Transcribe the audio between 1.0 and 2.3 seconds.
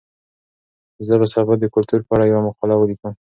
زه به سبا د کلتور په اړه